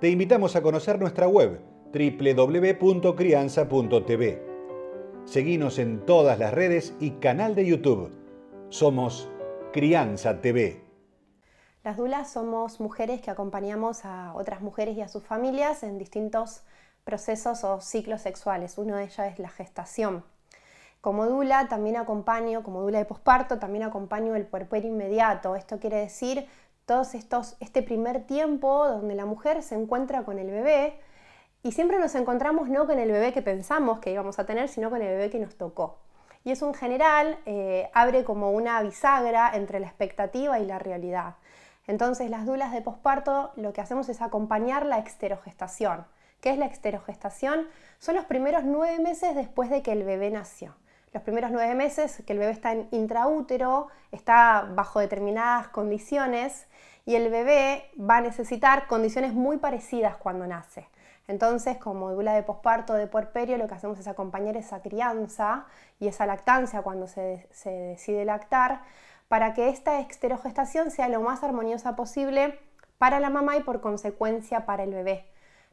te 0.00 0.08
invitamos 0.08 0.54
a 0.54 0.62
conocer 0.62 1.00
nuestra 1.00 1.26
web 1.26 1.60
www.crianza.tv. 1.92 4.46
Seguimos 5.24 5.80
en 5.80 6.06
todas 6.06 6.38
las 6.38 6.54
redes 6.54 6.94
y 7.00 7.10
canal 7.12 7.56
de 7.56 7.66
YouTube. 7.66 8.16
Somos 8.68 9.28
Crianza 9.72 10.40
TV. 10.40 10.84
Las 11.82 11.96
dulas 11.96 12.30
somos 12.30 12.78
mujeres 12.78 13.20
que 13.20 13.32
acompañamos 13.32 14.04
a 14.04 14.34
otras 14.34 14.60
mujeres 14.60 14.96
y 14.96 15.00
a 15.00 15.08
sus 15.08 15.24
familias 15.24 15.82
en 15.82 15.98
distintos 15.98 16.62
procesos 17.02 17.64
o 17.64 17.80
ciclos 17.80 18.22
sexuales. 18.22 18.78
Uno 18.78 18.94
de 18.96 19.02
ellos 19.04 19.18
es 19.18 19.40
la 19.40 19.48
gestación. 19.48 20.22
Como 21.00 21.26
dula 21.26 21.66
también 21.68 21.96
acompaño, 21.96 22.62
como 22.62 22.82
dula 22.82 22.98
de 22.98 23.04
posparto, 23.04 23.58
también 23.58 23.82
acompaño 23.84 24.36
el 24.36 24.46
puerperio 24.46 24.90
inmediato. 24.90 25.56
Esto 25.56 25.80
quiere 25.80 25.96
decir 25.96 26.46
todos 26.88 27.14
estos, 27.14 27.54
este 27.60 27.82
primer 27.82 28.24
tiempo 28.24 28.88
donde 28.88 29.14
la 29.14 29.26
mujer 29.26 29.62
se 29.62 29.74
encuentra 29.74 30.22
con 30.22 30.38
el 30.38 30.50
bebé 30.50 30.98
y 31.62 31.72
siempre 31.72 31.98
nos 31.98 32.14
encontramos 32.14 32.70
no 32.70 32.86
con 32.86 32.98
el 32.98 33.12
bebé 33.12 33.34
que 33.34 33.42
pensamos 33.42 33.98
que 33.98 34.10
íbamos 34.10 34.38
a 34.38 34.46
tener, 34.46 34.70
sino 34.70 34.88
con 34.88 35.02
el 35.02 35.08
bebé 35.08 35.28
que 35.28 35.38
nos 35.38 35.54
tocó. 35.56 35.98
Y 36.44 36.50
eso 36.50 36.66
en 36.66 36.72
general 36.72 37.38
eh, 37.44 37.90
abre 37.92 38.24
como 38.24 38.52
una 38.52 38.80
bisagra 38.80 39.50
entre 39.54 39.80
la 39.80 39.86
expectativa 39.86 40.58
y 40.60 40.64
la 40.64 40.78
realidad. 40.78 41.34
Entonces 41.86 42.30
las 42.30 42.46
dulas 42.46 42.72
de 42.72 42.80
posparto 42.80 43.52
lo 43.56 43.74
que 43.74 43.82
hacemos 43.82 44.08
es 44.08 44.22
acompañar 44.22 44.86
la 44.86 44.98
exterogestación. 44.98 46.06
¿Qué 46.40 46.48
es 46.48 46.56
la 46.56 46.64
exterogestación? 46.64 47.68
Son 47.98 48.16
los 48.16 48.24
primeros 48.24 48.64
nueve 48.64 48.98
meses 48.98 49.34
después 49.34 49.68
de 49.68 49.82
que 49.82 49.92
el 49.92 50.04
bebé 50.04 50.30
nació 50.30 50.74
los 51.18 51.24
primeros 51.24 51.50
nueve 51.50 51.74
meses 51.74 52.22
que 52.24 52.32
el 52.32 52.38
bebé 52.38 52.52
está 52.52 52.70
en 52.70 52.86
intraútero, 52.92 53.88
está 54.12 54.68
bajo 54.70 55.00
determinadas 55.00 55.66
condiciones 55.66 56.68
y 57.06 57.16
el 57.16 57.28
bebé 57.28 57.90
va 57.98 58.18
a 58.18 58.20
necesitar 58.20 58.86
condiciones 58.86 59.34
muy 59.34 59.56
parecidas 59.56 60.16
cuando 60.16 60.46
nace. 60.46 60.86
Entonces, 61.26 61.76
como 61.76 62.12
dula 62.12 62.34
de 62.34 62.44
posparto 62.44 62.94
de 62.94 63.08
puerperio, 63.08 63.58
lo 63.58 63.66
que 63.66 63.74
hacemos 63.74 63.98
es 63.98 64.06
acompañar 64.06 64.56
esa 64.56 64.80
crianza 64.80 65.66
y 65.98 66.06
esa 66.06 66.24
lactancia 66.24 66.82
cuando 66.82 67.08
se, 67.08 67.48
se 67.50 67.70
decide 67.70 68.24
lactar 68.24 68.82
para 69.26 69.54
que 69.54 69.70
esta 69.70 69.98
exterogestación 69.98 70.92
sea 70.92 71.08
lo 71.08 71.20
más 71.20 71.42
armoniosa 71.42 71.96
posible 71.96 72.60
para 72.96 73.18
la 73.18 73.28
mamá 73.28 73.56
y 73.56 73.64
por 73.64 73.80
consecuencia 73.80 74.66
para 74.66 74.84
el 74.84 74.94
bebé. 74.94 75.26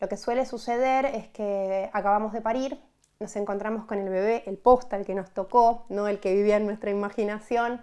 Lo 0.00 0.08
que 0.10 0.18
suele 0.18 0.44
suceder 0.44 1.06
es 1.06 1.28
que 1.28 1.88
acabamos 1.94 2.34
de 2.34 2.42
parir, 2.42 2.78
nos 3.20 3.36
encontramos 3.36 3.84
con 3.84 3.98
el 3.98 4.08
bebé, 4.08 4.44
el 4.46 4.56
postal 4.56 5.04
que 5.04 5.14
nos 5.14 5.30
tocó, 5.30 5.84
no 5.90 6.08
el 6.08 6.20
que 6.20 6.34
vivía 6.34 6.56
en 6.56 6.64
nuestra 6.64 6.90
imaginación, 6.90 7.82